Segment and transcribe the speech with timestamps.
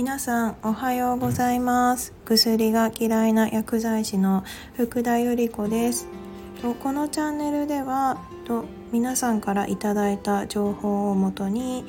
[0.00, 6.08] 皆さんおはようございます薬が嫌いな薬剤師の福田由里子です
[6.82, 8.18] このチャンネルでは
[8.92, 11.84] 皆さんからいただいた情報をもとに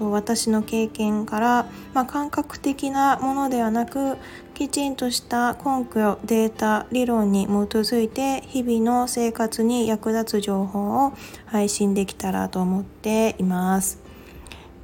[0.00, 4.16] 私の経験から、まあ、感覚的なものではなく
[4.54, 11.12] きちんとした根拠データ理論に基づいて日々の生活に役立つ情報を
[11.46, 14.04] 配信できたらと思っています。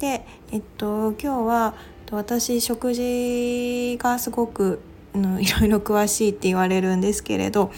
[0.03, 1.75] で、えっと、今日は
[2.15, 4.81] 私食事がすごく
[5.13, 7.71] いろいろ詳しいって言われるんですけれど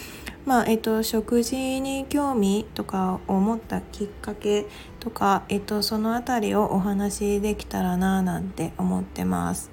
[0.46, 4.66] まあえっと、食事に興味とかを持ったきっかけ
[5.00, 9.72] とか、えっと、その辺りをお話しできたらななんて思ってます。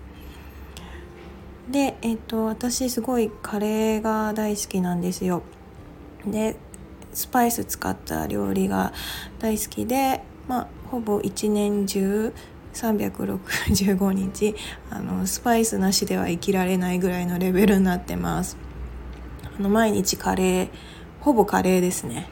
[1.69, 5.43] で、えっと、私すごいカレーが大好きなんですよ。
[6.25, 6.55] で
[7.13, 8.93] スパイス使った料理が
[9.37, 12.33] 大好きで、まあ、ほぼ一年中
[12.73, 14.55] 365日。
[14.89, 18.57] あのスパイスなしでは生きられないぐらいのレベルになってます。
[19.57, 20.69] あの毎日カレー
[21.21, 22.27] ほぼカレーですね。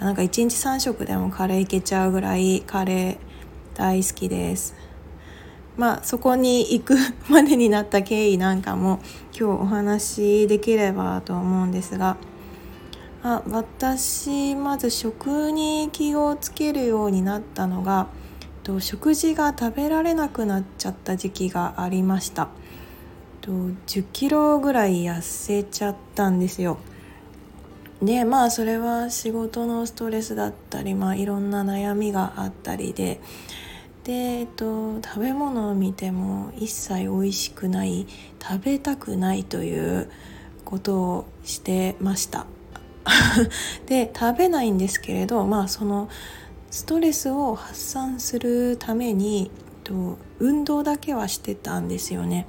[0.00, 4.74] なんか1日3食でもカレーいけちゃうぐらいカレー大好きです。
[5.76, 6.96] まあそこに行く
[7.28, 9.00] までになった経緯なんかも
[9.38, 12.16] 今日お話しできればと思うんですが。
[13.22, 18.06] あ私まず食に気をつけるようになったのが
[18.66, 22.48] と食事が食べられなくなっちゃった時期がありました。
[23.40, 26.78] と10キロぐらい痩せちゃったんですよ。
[28.02, 33.20] でまあそれは仕事のストレスだったり、まあ、いろんな悩みがあったりで
[34.02, 38.08] で、えっと、食べ物を見ても一切美味しくない
[38.42, 40.10] 食べたくないという
[40.64, 42.46] ことをしてました。
[43.86, 46.08] で食べないんですけれどまあその
[46.70, 49.50] ストレスを発散するために
[49.84, 52.46] と運動だけはしてたんですよね。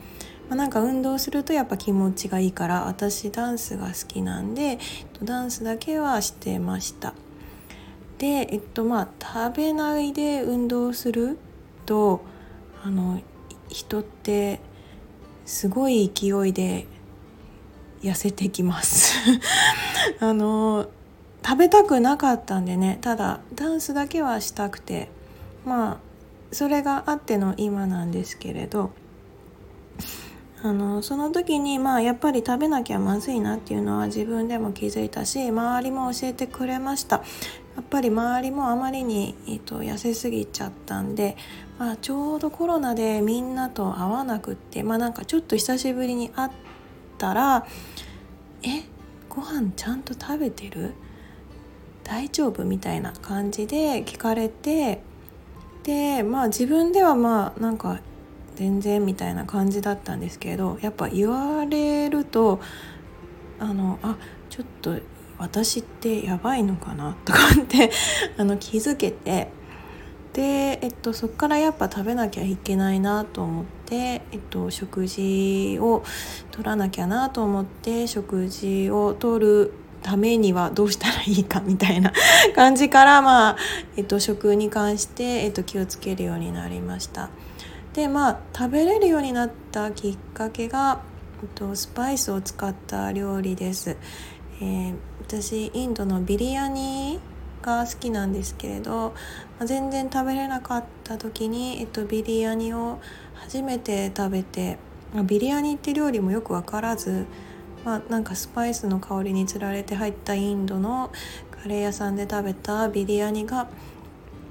[0.50, 4.80] まあ、なんか運動するとやっぱ気持ちがいいから私ダンスが好きなんで
[5.22, 7.14] ダンスだけはしてました
[8.17, 11.38] でえっとまあ食べないで運動する
[11.86, 12.22] と
[12.82, 13.22] あの
[13.67, 14.61] 人って
[15.45, 16.88] すごい勢いで
[18.02, 19.16] 痩せてきます
[20.22, 20.88] あの
[21.47, 22.97] 食べたくなかったんでね。
[22.99, 25.08] ただダンスだけはしたくて。
[25.65, 25.97] まあ
[26.52, 28.91] それがあっての今なんですけれど。
[30.61, 37.17] あのその時にまあやっぱり食べなきゃまずいなっていうのは自分でも気づいたし周りも教えてくれました。
[37.75, 41.37] やっぱり周りもあまりに、えーと、痩せすぎちゃったんで、
[41.77, 46.52] まあ、ちょうどコロナでみんなと会わなくってまあなんかちょっと久しぶりに会っ
[47.19, 47.65] たら
[48.64, 48.83] 「え
[49.29, 50.93] ご飯ちゃんと食べてる？
[52.08, 55.02] 大丈夫?」みたいな感じで聞かれて
[55.84, 58.00] でまあ自分ではまあなんか
[58.56, 62.60] 全然みたいな感じだったんですけどやっぱ言われると
[63.60, 64.16] あのあ
[64.50, 64.98] ちょっと
[65.38, 67.92] 私ってやばいのかなとかって
[68.38, 69.50] あの気づけて
[70.34, 76.04] で、えっと、そこからやっぱ食べなきゃいけないなと思って、えっと、食事を
[76.52, 82.13] 取らなきゃなと思って食事を取るためにはどうしたらいいかみたいな
[82.55, 83.58] 感じからまあ、
[83.97, 87.30] えっと、食に関して、えっと、気をつけるようになりました。
[87.93, 91.02] でまあ食べれるようになったきっかけが、
[91.41, 93.97] えっと、スパイスを使った料理です、
[94.61, 97.19] えー、私インドのビリヤニ
[97.64, 99.15] が好きなんですけれど、
[99.58, 102.99] まあ、全然食べれなかった時に、えっと、ビリヤニを
[103.33, 104.77] 初めて食べて、
[105.25, 107.25] ビリヤニって料理もよく分からず
[107.87, 111.09] まあ、なんかスパイスの香りにつられて入ったインドの
[111.52, 113.70] カレー屋さんで食べたビリヤニが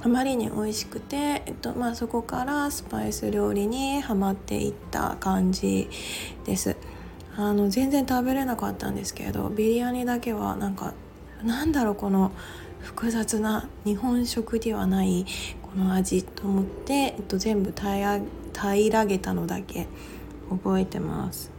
[0.02, 5.90] あまりに美味しくて、えっとまあ、そこからスパイス料理にはまっていった感じ
[6.46, 6.78] です。
[7.36, 10.94] あの全然食べれなかったんですけれどビリヤニだけはなんか
[11.44, 12.32] なんだろうこの
[12.80, 15.26] 複雑な日本食ではない
[15.60, 18.22] この味と思って、えっと、全部平
[18.90, 19.88] らげたのだけ
[20.48, 21.55] 覚えてます。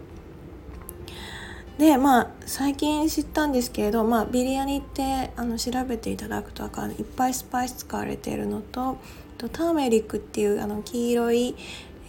[1.78, 8.98] でまあ最近知ったんですけれど、まあ、ビリヤニってあの調べていただくと分かるいっぱいスパイス使われているのと
[9.38, 11.56] とターメリックっていうあの黄色い、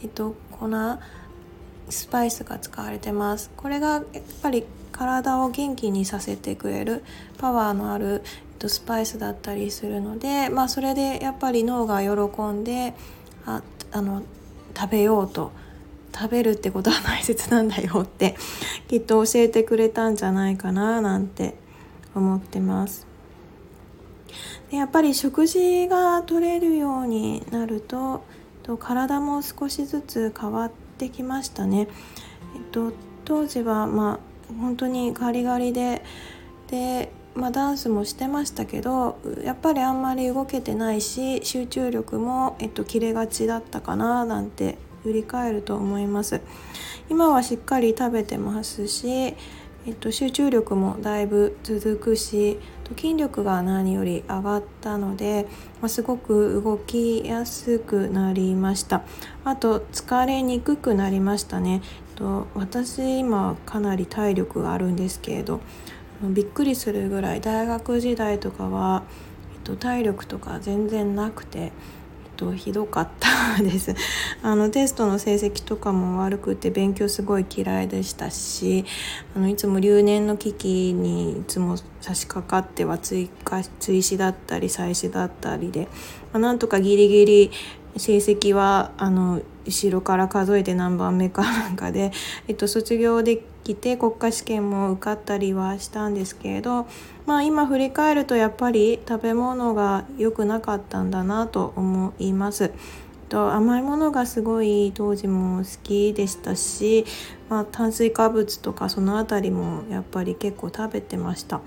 [0.03, 0.71] えっと、粉
[1.91, 3.51] スパイスが使われてます。
[3.57, 4.03] これがやっ
[4.43, 7.05] ぱり体を元気にさせてくれる
[7.37, 12.95] パワーのある、えっと、スパイスだったりするので、まあ、それでやっぱり脳が喜んで
[13.45, 13.63] あ
[13.93, 14.23] あの
[14.75, 15.53] 食べようと
[16.19, 18.37] 食べるってことは大切なんだよって
[18.89, 21.55] きっと教えてくれたんじゃないかななんて
[22.15, 23.07] 思ってます
[24.71, 28.23] でやっぱり食事が取れるようになると
[28.69, 31.89] と体も少しずつ変わってきましたね。
[32.55, 32.93] えっと、
[33.25, 34.21] 当時はま
[34.51, 36.05] あ本当にガリガリで
[36.67, 46.41] で、まあ、ダンスもしてましたけどやっぱりあんまり動けてないし集中力も、えっと、切れがちだったかななんて振り返ると思います。
[47.11, 49.09] 今はしっかり食べてますし、
[49.87, 52.59] えっと、集中力もだいぶ続くし
[52.97, 55.47] 筋力が何より上がったので、
[55.81, 59.03] まあ、すごく動きやすくなりました。
[59.45, 61.81] あと疲れにくくなりましたね。
[61.83, 65.61] えっと私今かなり体力があるんですけれど
[66.23, 69.05] びっくりするぐらい大学時代とかは、
[69.55, 71.73] えっと、体力とか全然なくて
[72.39, 73.95] とひどかったです。
[74.43, 78.85] あのテストの成績とかも悪くて勉強すごい嫌いでしたし
[79.37, 85.89] あのいつも留年の危機にいつも差し掛かっては追加追試だったり再試だったりで、
[86.33, 87.51] まあ、なんとかギリギリ
[87.97, 92.13] 成績はあの後ろから数えて何番目かなんかで、
[92.47, 96.87] えっと、卒業できて国家試験も受かったりはしたんですけれど、
[97.27, 102.73] まあ、今振り返るとやっぱり食べ物が良くなかったんだなと思います。
[103.29, 107.05] と甘いものがすごい当時も好きでしたし、
[107.51, 111.61] まあ、炭水化物とかその辺りもやっぱり結構食べてました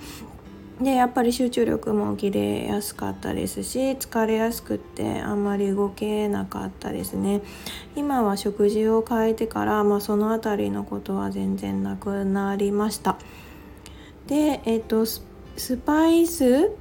[0.81, 7.41] でやっぱり集中力も切れやすかったですし疲れやすくってあんまり動けなかったですね。
[7.95, 13.19] 今は食事を変えてから、まあ、その辺りのことは全然なくなりました。
[14.25, 15.21] でえっ、とス
[15.85, 16.71] パイス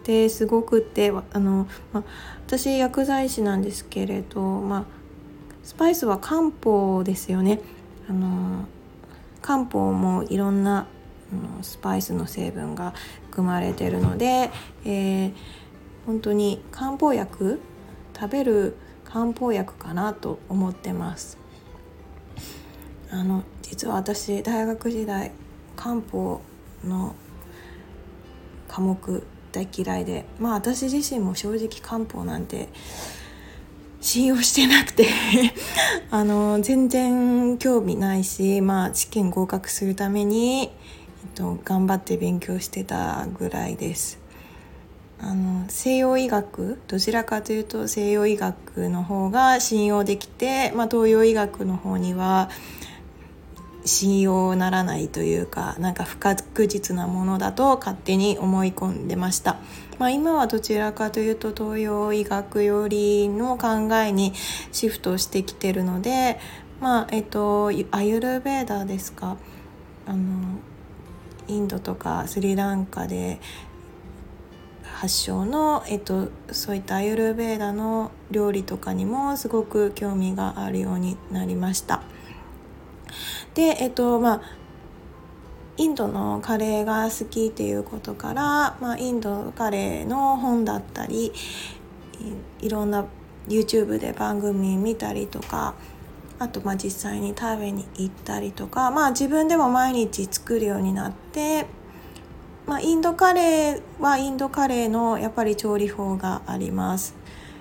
[0.00, 2.04] ってすごくってあの、まあ、
[2.46, 4.84] 私薬剤師なんですけれど、まあ、
[5.62, 7.60] スパイスは漢方ですよね。
[8.08, 8.64] あの
[9.42, 10.86] 漢方もいろんな
[11.62, 12.94] スパイスの成分が
[13.30, 14.50] 含まれてるので、
[14.84, 15.32] えー、
[16.04, 17.60] 本当に漢方薬
[18.14, 21.38] 食べる漢方薬かなと思ってます。
[23.12, 25.32] あの実は私大学時代
[25.76, 26.40] 漢方
[26.84, 27.14] の
[28.68, 32.68] 科目大嫌いでまあ私自身も正直漢方なんて
[34.00, 35.06] 信用してなくて
[36.10, 40.70] あの全然興味ないしまあ試験合格するために
[41.22, 44.18] えっと、頑張って勉強してたぐらいです
[45.20, 52.48] あの西洋医学どちらかというと西洋医学の方が信用できて、まあ、東洋医学の方には
[53.84, 59.58] 信用ならないというかなんか不確実なものだと勝手に思い込んでました、
[59.98, 64.32] まあ、今はどちらかというと東洋医学よりの考えに
[64.72, 66.38] シフトしてきてるので
[66.80, 69.36] まあえっとアユルベーダーですか？
[70.06, 70.58] あの
[71.50, 73.40] インドとかスリランカで
[74.84, 82.02] 発祥の、えっと、そういったアユルベーダの料理とかにもすごく興味があるようになりました。
[83.54, 84.42] でえっとまあ
[85.76, 91.32] インドのカレーが好きっていうことから、まあ、インドカレーの本だったり
[92.60, 93.06] いろんな
[93.48, 95.74] YouTube で番組見たりとか
[96.40, 101.66] あとまあ実際に食べに行ったりとか、まあ、自分でも毎日作るようになって、
[102.66, 107.14] まあ、インドカレーはインドカレーのやっぱり調理法があります。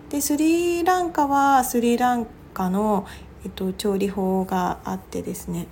[0.09, 3.05] でスリランカはスリランカの、
[3.43, 5.67] えっと、調理法があってですね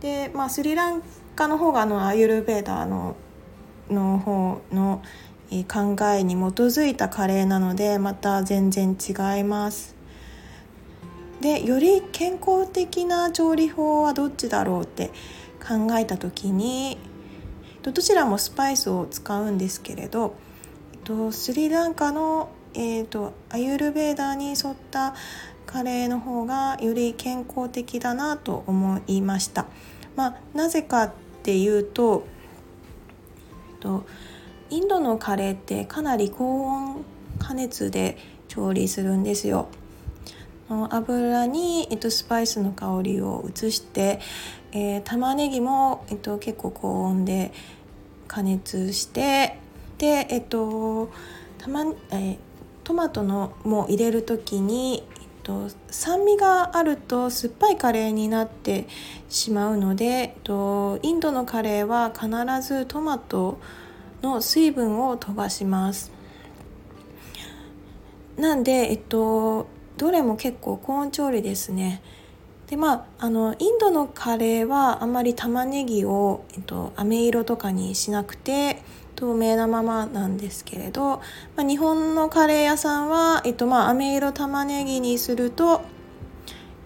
[0.00, 1.02] で、まあ、スリラン
[1.36, 3.14] カの方があのアユルベーダーの
[3.88, 5.00] の方の
[5.48, 9.97] 考えに基づいたカレーなのでまた全然違います。
[11.40, 15.10] でより健康的な調理法はどっちだろうって
[15.60, 16.98] 考えた時に
[17.82, 20.34] どちらもスパイスを使うんですけれど
[21.30, 25.14] スリランカの、えーと、アユルベーダーに沿った
[25.64, 29.66] カレーの方がより健康的だなと思いました。
[30.16, 32.26] まあ、なぜかっていうと
[33.80, 34.04] と
[34.68, 37.04] インドのカレーってかなり高温
[37.38, 38.18] 加熱で
[38.48, 39.68] 調理するんですよ。
[40.68, 44.20] 油に、スパイスの香りを移して、
[44.72, 46.04] えー、玉ねぎも、
[46.40, 47.52] 結構高温で
[48.28, 49.58] 加熱して
[49.96, 51.10] で、えっと
[51.58, 52.38] 玉えー、
[52.84, 58.86] トマトのも入れる時に、えっと、酸味があると酸っぱいカレーになって
[59.28, 63.58] しまうので、えっと、インドのカレーは必ずトマト
[64.22, 66.12] の水分を飛ばします。
[68.36, 69.66] なんで、えっと、
[69.98, 72.00] どれも結構高温調理ですね
[72.68, 78.82] でまああのインドのカレーはあんまり玉ねぎを、えっと、飴色とかにしなくて
[79.16, 81.22] 透明なままなんですけれど、ま
[81.58, 85.80] あ、日本のカレー屋さんは、えっとまあ、飴色玉ねぎにすると、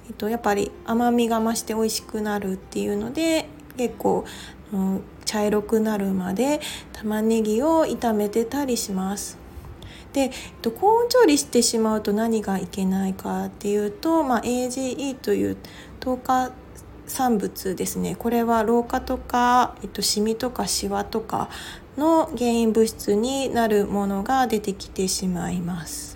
[0.09, 4.25] えっと、やっぱり甘みが増して美味しくなるっていうので結構、
[4.73, 6.61] うん、茶色くなるまで
[6.93, 9.42] 玉ねぎを炒めてたりします。
[10.13, 15.57] で、えっと、高温調理してしまうと何がいけないかっていうと、まあ、AGE という
[16.01, 16.53] 糖化
[17.07, 21.51] 産物ですねこれは老化とか、えっと、シミとかシワとか
[21.97, 26.13] の原因物質になるものが出てきてしまいます。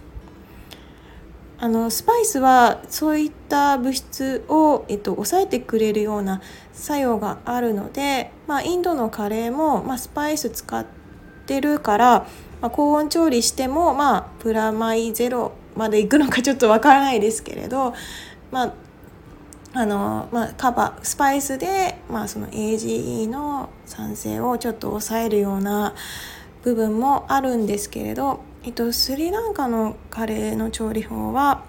[1.59, 6.43] あのスパイスはそういった物質を、えっと、抑えてくれるような
[6.75, 10.85] 作用があるので、まあ、インドのカレーも、まあ、スパイス使っ
[11.47, 12.27] てるから、
[12.61, 17.95] まあ、高温調理しても、まあ、プラマイゼロまでいくのかちょっとわからないですけれど、
[18.51, 18.75] まあ、
[19.75, 25.95] あのまあ、カバースパイスで、まあ、その AGE の酸性をちょっと抑えるような
[26.63, 31.63] 部分もあるんですけれど、えっと、スリランカのカレーの調理法は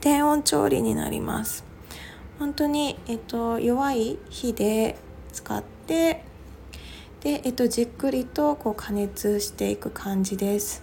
[0.00, 1.64] 低温調理になります。
[2.38, 4.96] 本当に、えっと、弱い火で
[5.32, 6.24] 使って
[7.20, 10.82] で、えっと、じっくりとこう加熱していく感じです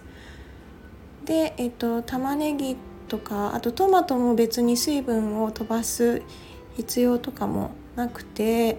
[1.24, 2.76] で、えっと、玉ねぎ
[3.08, 6.22] とかあとトマトも別に水分を飛ばす
[6.76, 8.78] 必要とかもなくて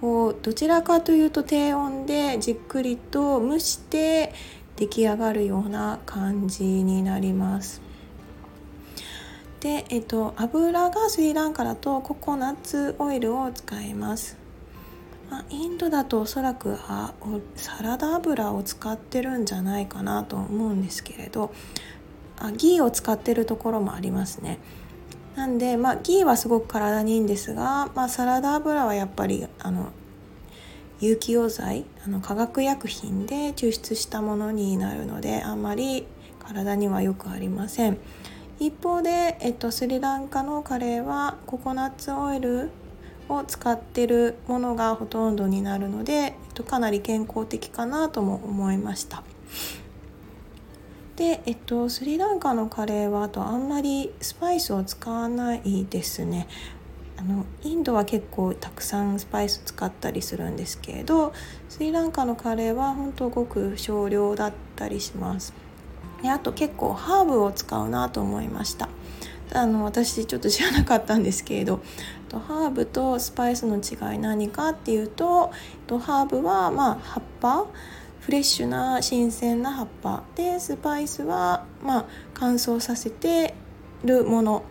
[0.00, 4.32] こうどちらかというと低温でじっくりと蒸して
[4.76, 7.82] 出来上がるような感じになります。
[9.58, 14.37] で、えっと、油がスリランカだとココナッツオイルを使います。
[15.30, 17.12] まあ、インドだとおそらくあ
[17.54, 21.52] サラダ油を使ってるんじゃないかなと思うんですけれど
[22.38, 24.58] あギーを使ってるところもありますね。
[25.34, 29.90] なんで、まあ、ギーはすごく体にいいんですが、まあ、サラダ油はやっぱりあの
[31.00, 36.06] 有機溶剤あの化学薬品で抽出したものになるのであんまり
[36.40, 37.98] 体にはよくありません。
[38.58, 42.70] 一方で、えっと、スリランカのカレーはココナッツオイル
[43.28, 49.22] を使ってるものがほとんどになるので、えっと、かなり健康的かなとも思いました。
[51.16, 56.46] で、えっと、スリランカのカレーはあとあんまりスパイスを使わないですね。
[57.16, 61.32] あのインドは結構たくさんスパイス使ったりするんですけれど
[61.68, 65.52] スリランカのカレーは本当ごく少量だったりします。
[66.22, 68.88] であと結構ハーブを使うなと思いました。
[69.52, 71.80] あの私ちょっと知らなかったんですけれど
[72.30, 75.50] ハーブとスパイスの違い何かっていうと
[75.88, 77.66] ハーブはまあ葉っぱ
[78.20, 80.22] フレッシュな新鮮な葉っぱ。
[80.36, 83.54] でスパイスはまあ乾燥させて
[84.04, 84.64] るもの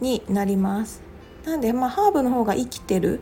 [0.00, 1.02] になります。
[1.44, 3.20] なんでまあハーブの方が生きてる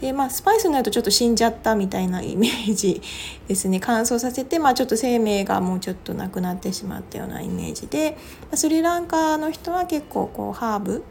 [0.00, 3.02] でまあスパイスになるとちょっと死んじゃったみたいな イメージ
[3.48, 3.80] ですね。
[3.80, 8.16] 乾燥させてまあちょっと生命がもうちょっとなくなってしまったようなイメージで
[8.54, 11.04] スリランカの人は結構こうハーブ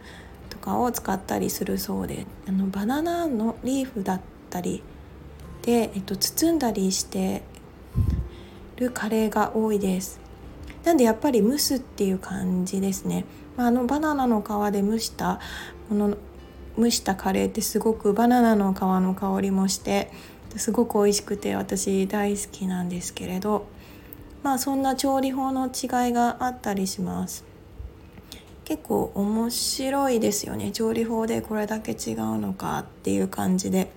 [0.50, 4.84] とかを使ったりするそうであのバナナのリーフだったり
[5.62, 7.44] で、えっと、包んだりして
[8.78, 10.20] るカレーが多いです。
[10.84, 13.26] なんでやっぱり蒸すっていう感じですね、
[13.58, 15.40] まあ、あのバナナの皮で蒸した
[15.90, 16.18] もの
[16.80, 20.12] 蒸したカレーってすごくバナナの皮の香りもして
[20.56, 23.68] すごく美味しくて私大好きなんですけれど
[24.44, 27.44] まあそんな調理法の違いがあったりします。
[28.64, 30.72] 結構面白いですよね。
[30.72, 33.92] 調理法でこれだけ違うのかっていう感じで。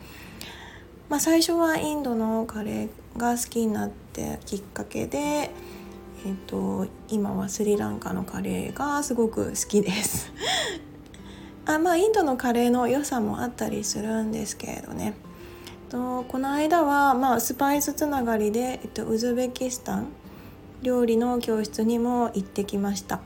[1.11, 10.33] まあ最初はインドのカレーが好きになってきっかけで、えーと、今はスリランカのカレーがすごく好きです。
[11.65, 15.15] あまあインドのカレーの良さもあったりするんですけれどね。
[15.89, 20.09] とこの間は、まあ、スパイスつながりで、えっと、ウズベキスタン
[20.81, 23.21] 料理の教室にも行ってきました。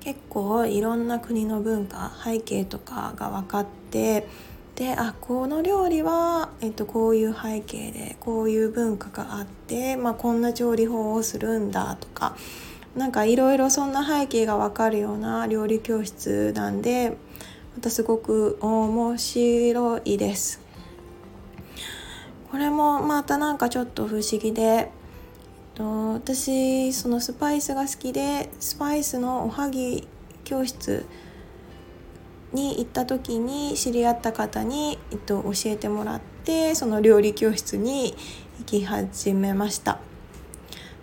[0.00, 4.26] 結構いろんな国の文化背景とかが分かって
[4.74, 12.36] であこの料理は、えっと、こういう背景でこういう文化があって、まあ、こんな調理法をするんだとか
[12.96, 17.16] なんかいろいろそんな背景がわかるような料理教室なんで
[17.74, 20.60] またすごく面白いです。
[22.50, 24.92] これもまたなんかちょっと不思議で
[25.76, 30.06] 私そのスパイスが好きでスパイスのおはぎ
[30.44, 31.04] 教室
[32.52, 38.14] に行った時に知り合った方に、えっと、教えてもらってその料理教室に
[38.60, 39.98] 行き始めました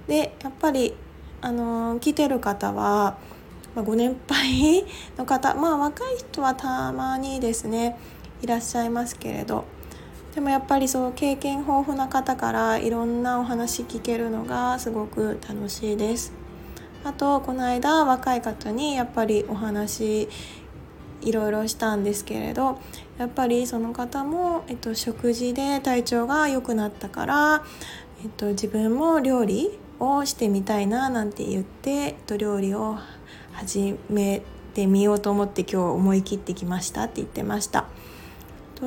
[0.08, 0.94] でやっぱり
[1.42, 3.18] あの来てる方は、
[3.76, 4.86] まあ、ご年配
[5.18, 7.98] の方 まあ若い人はたまにですね
[8.42, 9.66] いらっしゃいますけれど
[10.36, 16.32] でもやっぱりそう経験豊富な方からいろんなお話聞けるのがすごく楽しいです。
[17.04, 20.30] あとこの間若い方にやっぱりお話
[21.22, 22.80] いろいろしたんですけれど
[23.18, 27.64] やっぱりその方も、えっと、食事で体調が良くなったから、
[28.24, 29.72] えっと、自分も料理
[30.02, 32.98] をしてみたいななんて言って、えっと、料理を
[33.54, 34.42] 始め
[34.74, 37.86] てみようと思って今日思い切ってきましたって言ってました。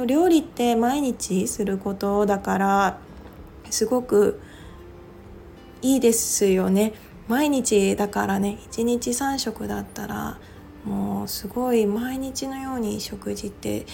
[0.06, 2.99] 料理って毎日することだから
[3.71, 4.40] すごく
[5.83, 6.94] いいですよね
[7.28, 10.38] 毎日だからね1日3食だったら
[10.85, 13.87] もうすごい毎日のように食事って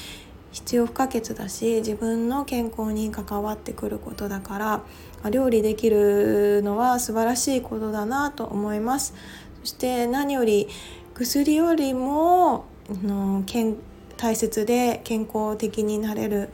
[0.53, 4.83] 必要不可欠だし自分の健康に関わってくることだから
[5.31, 9.15] 料理できるのは素晴らしいことだなと思います。
[9.61, 10.69] そして何より
[11.15, 12.65] 薬よりも
[13.03, 13.77] の健
[14.17, 16.49] 大切で健康的になれる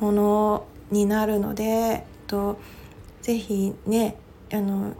[0.00, 2.58] ものになるのでと
[3.22, 4.16] ぜひね
[4.52, 4.94] あの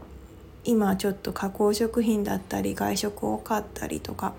[0.65, 4.35] 今ちょっと加工食品だったり外食を買ったりとか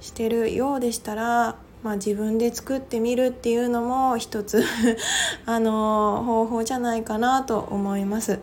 [0.00, 4.64] してるようでしたら、まあ、自分で作ってみるっていうのも一つ
[5.46, 8.40] あの方法じゃないかなと思います。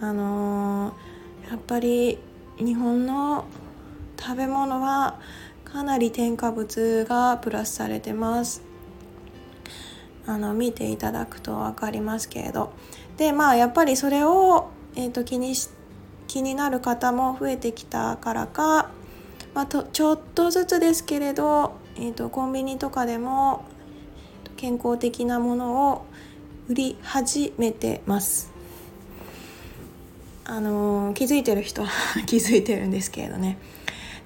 [0.00, 0.92] あの
[1.50, 2.18] やっぱり
[2.58, 3.44] 日本の
[4.18, 5.18] 食べ物は
[5.64, 8.62] かなり添加物がプラスされてます
[10.26, 12.72] あの見ていただくと分かりますけれど
[13.16, 15.68] でまあやっぱりそれを、えーと、気にし
[16.26, 18.90] 気になる方も増えてきたからか
[19.54, 23.64] まあ、とちょっとずつですけれど、えーと、コンビニとかでも
[24.56, 26.06] 健康的なものを
[26.68, 28.54] 売り始めてます。
[30.46, 31.88] あのー、気づいてる人は
[32.26, 33.56] 気づいてるんですけれどね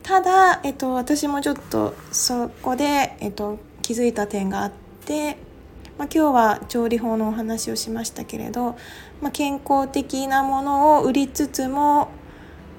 [0.03, 4.73] ただ、えっと、私もちょっとそこで、えっと、気づいた点があっ
[5.05, 5.37] て、
[5.97, 8.77] まあ、今日は調理法のお話をしましたけれど、
[9.21, 12.09] まあ、健康的なものを売りつつも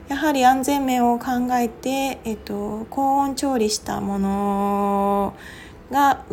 [0.09, 5.35] やはり安全面を考えて、えっと、高温調理したもの
[5.91, 6.25] が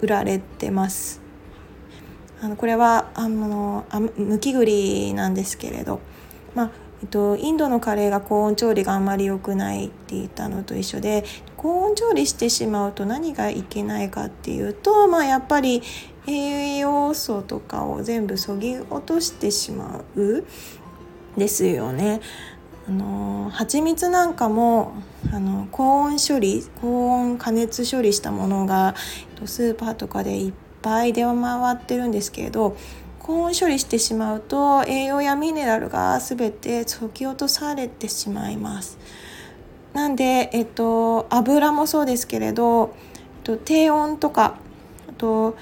[0.00, 1.22] 売られてます。
[2.42, 3.86] あのこれはあの
[4.18, 6.00] むき栗なんですけれど、
[6.54, 6.70] まあ
[7.02, 11.24] えっと、インドのカレーが高温調理があんまり良くないって言ったのと一緒で
[11.56, 15.82] 高温調理してしまうと何がいけないかっていうと、まあ、やっぱり
[16.26, 20.44] 栄養素とかを全部そぎ落としてしまう
[21.36, 22.20] ですよね。
[22.88, 24.94] あの蜂蜜なんかも
[25.32, 28.94] あの高温処理高温加熱処理したものが
[29.44, 32.76] スーパーとかでいっぱい出回ってるんですけれど
[33.20, 38.98] 高温処理してしまうと栄養やミネラルが全てそぎ落とされてしまいます。
[39.92, 44.56] なんで、えっと、油もそうですけれど、えっと、低温とか
[45.08, 45.56] あと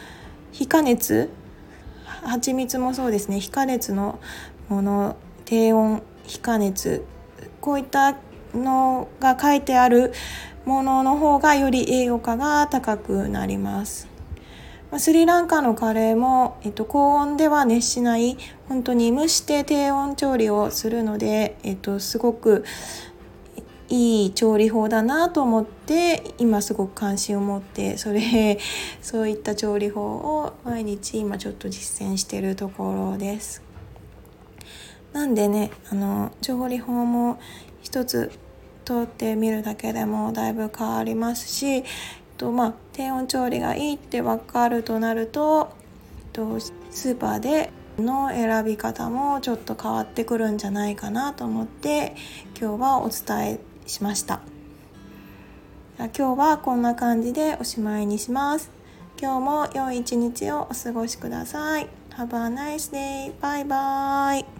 [0.53, 1.31] 非加熱
[2.23, 4.21] 蜂蜜もそうですね非加熱の
[4.69, 7.05] もの低温非加熱
[7.61, 8.17] こういった
[8.55, 10.13] のが書いてある
[10.65, 14.09] ものの方がより栄養価が高くなります。
[14.97, 18.37] スリランカのカレーも、えっと、高温では熱しない
[18.69, 22.65] 本当に蒸して低温調理をするので、えっと、すごく
[23.89, 28.59] いい調理法だなと思って今すごく関心を持ってそれ
[29.01, 33.70] そういった調理法を毎日今ちょっと実践してるところです。
[35.13, 37.41] なんでねあの調理法も
[37.83, 38.31] 一つ
[38.85, 41.85] 通ってみるだけでもだいぶ変わりますし
[42.37, 45.73] とまあ低温調理がいいって分かるとなると
[46.33, 52.15] とスーパーでの選び方もちょっと変わってくるんじゃないかなと思って
[52.59, 54.41] 今日はお伝えしました
[55.99, 58.71] 今日はこんな感じでおしまいにします
[59.21, 63.33] 今日も良い一日をお過ごしください Have a nice day.
[63.41, 64.60] Bye bye.